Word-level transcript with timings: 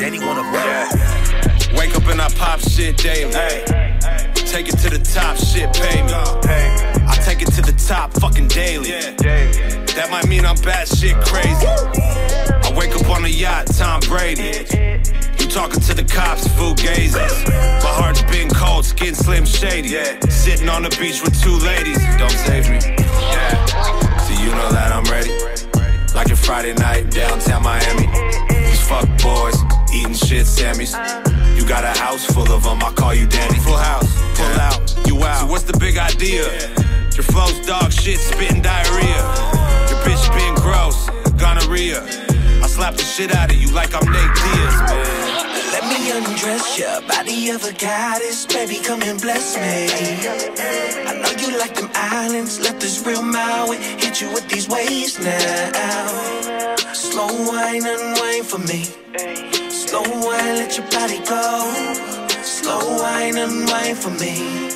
Danny 0.00 0.18
wanna. 0.18 0.40
Yeah. 0.50 1.76
Wake 1.76 1.94
up 1.94 2.06
and 2.06 2.22
I 2.22 2.30
pop 2.30 2.58
shit 2.60 2.96
daily. 2.96 3.34
Hey. 3.34 3.62
Take 4.32 4.70
it 4.70 4.78
to 4.78 4.88
the 4.88 4.98
top, 4.98 5.36
shit 5.36 5.70
pay 5.74 6.00
me. 6.02 6.14
I 6.14 7.20
take 7.22 7.42
it 7.42 7.52
to 7.52 7.60
the 7.60 7.74
top 7.86 8.14
fucking 8.14 8.48
daily. 8.48 8.92
That 8.92 10.08
might 10.10 10.26
mean 10.26 10.46
I'm 10.46 10.56
bad 10.62 10.88
shit 10.88 11.16
crazy. 11.26 11.66
I 11.66 12.72
wake 12.74 12.96
up 12.96 13.10
on 13.10 13.26
a 13.26 13.28
yacht, 13.28 13.66
Tom 13.76 14.00
Brady. 14.08 14.64
You 15.38 15.46
talking 15.50 15.80
to 15.80 15.92
the 15.92 16.08
cops, 16.10 16.48
fugazes. 16.48 17.46
My 17.84 17.92
heart's 17.92 18.22
been 18.22 18.48
cold, 18.48 18.86
skin 18.86 19.14
slim 19.14 19.44
shady. 19.44 19.90
Sitting 20.30 20.70
on 20.70 20.82
the 20.82 20.96
beach 20.98 21.20
with 21.22 21.38
two 21.42 21.58
ladies, 21.58 21.98
don't 22.16 22.30
save 22.30 22.70
me. 22.70 23.09
Eating. 30.60 31.56
You 31.56 31.66
got 31.66 31.84
a 31.84 31.98
house 31.98 32.24
full 32.26 32.50
of 32.52 32.64
them, 32.64 32.82
I 32.82 32.92
call 32.92 33.14
you 33.14 33.26
Danny. 33.26 33.58
Full 33.58 33.76
house, 33.76 34.08
pull 34.36 34.60
out, 34.60 35.06
you 35.06 35.22
out. 35.24 35.40
So 35.40 35.46
what's 35.46 35.64
the 35.64 35.76
big 35.78 35.96
idea? 35.98 36.44
Your 37.14 37.24
flow's 37.24 37.58
dog 37.66 37.92
shit, 37.92 38.18
spitting 38.18 38.62
diarrhea. 38.62 39.22
Your 39.88 40.00
bitch 40.04 40.24
been 40.34 40.54
gross, 40.56 41.08
gonorrhea. 41.38 42.02
I 42.62 42.66
slap 42.66 42.94
the 42.94 43.02
shit 43.02 43.34
out 43.34 43.50
of 43.50 43.56
you 43.56 43.70
like 43.72 43.94
I'm 43.94 44.04
Nate 44.10 44.34
Diaz, 44.34 44.76
man. 44.88 45.50
Let 45.72 45.84
me 45.88 46.10
undress 46.10 46.78
ya, 46.78 47.00
body 47.08 47.50
of 47.50 47.64
a 47.64 47.72
goddess, 47.72 48.46
baby, 48.46 48.78
come 48.82 49.02
and 49.02 49.20
bless 49.20 49.56
me. 49.56 49.88
I 51.06 51.14
know 51.20 51.32
you 51.40 51.58
like 51.58 51.74
them 51.74 51.90
islands, 51.94 52.60
let 52.60 52.80
this 52.80 53.04
real 53.06 53.22
Maui 53.22 53.76
hit 53.76 54.20
you 54.20 54.32
with 54.32 54.48
these 54.48 54.68
waves 54.68 55.18
now. 55.18 56.06
Slow 56.92 57.28
wine, 57.48 57.82
unwind 57.86 58.46
for 58.46 58.58
me. 58.58 59.49
Slow 59.90 60.02
wine, 60.02 60.54
let 60.54 60.78
your 60.78 60.86
body 60.86 61.18
go. 61.26 62.22
Slow 62.44 63.02
wine, 63.02 63.36
unwind 63.36 63.98
for 63.98 64.10
me. 64.22 64.70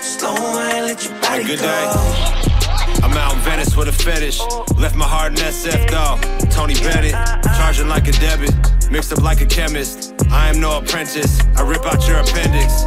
Slow 0.00 0.32
wine, 0.32 0.84
let 0.84 1.04
your 1.04 1.20
body 1.20 1.42
Good 1.42 1.58
go. 1.58 1.64
day. 1.66 3.00
I'm 3.02 3.16
out 3.16 3.32
in 3.34 3.40
Venice 3.40 3.76
with 3.76 3.88
a 3.88 3.92
fetish. 3.92 4.40
Left 4.78 4.94
my 4.94 5.06
heart 5.06 5.32
in 5.32 5.38
SF 5.38 5.90
though. 5.90 6.46
Tony 6.50 6.74
Bennett, 6.74 7.14
charging 7.56 7.88
like 7.88 8.06
a 8.06 8.12
debit, 8.12 8.54
mixed 8.92 9.12
up 9.12 9.24
like 9.24 9.40
a 9.40 9.46
chemist. 9.46 10.14
I 10.30 10.48
am 10.48 10.60
no 10.60 10.78
apprentice. 10.78 11.40
I 11.56 11.62
rip 11.62 11.84
out 11.84 12.06
your 12.06 12.20
appendix. 12.20 12.84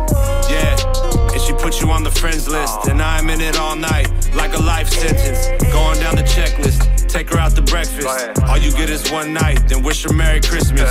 Yeah, 0.49 1.33
and 1.33 1.41
she 1.41 1.51
put 1.51 1.81
you 1.81 1.91
on 1.91 2.05
the 2.05 2.11
friends 2.11 2.47
list, 2.47 2.87
and 2.87 3.01
I'm 3.01 3.29
in 3.29 3.41
it 3.41 3.57
all 3.57 3.75
night 3.75 4.07
like 4.33 4.53
a 4.53 4.61
life 4.61 4.87
sentence. 4.87 5.47
Going 5.73 5.99
down 5.99 6.15
the 6.15 6.23
checklist, 6.23 7.09
take 7.09 7.29
her 7.31 7.37
out 7.39 7.57
to 7.57 7.61
breakfast. 7.61 8.07
All 8.47 8.57
you 8.57 8.71
get 8.71 8.89
is 8.89 9.11
one 9.11 9.33
night, 9.33 9.67
then 9.67 9.83
wish 9.83 10.03
her 10.03 10.13
Merry 10.13 10.39
Christmas. 10.39 10.87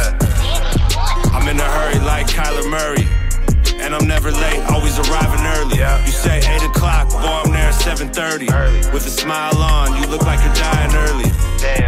Smile 9.22 9.56
on, 9.62 9.94
you 10.02 10.06
look 10.08 10.22
like 10.22 10.40
you're 10.44 10.54
dying 10.54 10.94
early. 11.06 11.30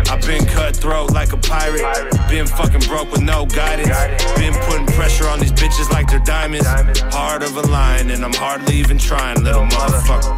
I've 0.09 0.25
been 0.25 0.47
cutthroat 0.47 1.11
like 1.11 1.33
a 1.33 1.37
pirate. 1.37 1.83
Been 2.29 2.47
fucking 2.47 2.87
broke 2.87 3.11
with 3.11 3.23
no 3.23 3.45
guidance. 3.47 3.91
Been 4.39 4.55
putting 4.67 4.87
pressure 4.95 5.27
on 5.27 5.41
these 5.41 5.53
bitches 5.53 5.91
like 5.91 6.07
they're 6.09 6.21
diamonds. 6.21 6.67
Heart 7.13 7.43
of 7.43 7.57
a 7.57 7.63
lion, 7.63 8.11
and 8.11 8.25
I'm 8.25 8.33
hardly 8.35 8.77
even 8.77 8.99
trying, 8.99 9.43
little 9.43 9.67
motherfucker. 9.67 10.35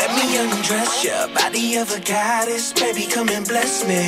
Let 0.00 0.10
me 0.18 0.36
undress 0.36 1.04
ya, 1.04 1.28
body 1.32 1.76
of 1.76 1.94
a 1.94 2.00
goddess, 2.00 2.72
baby, 2.72 3.06
come 3.06 3.28
and 3.28 3.46
bless 3.46 3.86
me. 3.86 4.02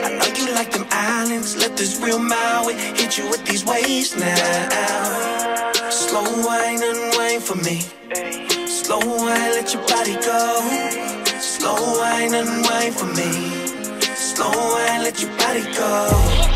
I 0.00 0.08
know 0.16 0.32
you 0.34 0.54
like 0.54 0.70
them 0.70 0.86
islands, 0.90 1.56
let 1.56 1.76
this 1.76 2.00
real 2.00 2.18
Maui 2.18 2.74
hit 2.74 3.18
you 3.18 3.28
with 3.28 3.44
these 3.44 3.66
waves 3.66 4.16
now. 4.16 5.90
Slow 5.90 6.24
wine, 6.46 6.80
unwind 6.82 7.42
for 7.42 7.56
me. 7.56 7.82
Slow 8.86 9.00
wine, 9.00 9.50
let 9.50 9.74
your 9.74 9.82
body 9.82 10.14
go. 10.14 10.60
Slow 11.40 11.74
wine, 11.98 12.32
unwind 12.32 12.94
for 12.94 13.06
me. 13.06 13.98
Slow 14.14 14.48
wine, 14.48 15.02
let 15.02 15.20
your 15.20 15.36
body 15.38 15.64
go. 15.74 16.55